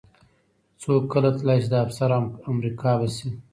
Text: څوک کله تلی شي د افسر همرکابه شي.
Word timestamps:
څوک 0.81 1.03
کله 1.13 1.29
تلی 1.37 1.57
شي 1.61 1.67
د 1.71 1.75
افسر 1.85 2.09
همرکابه 2.47 3.07
شي. 3.15 3.29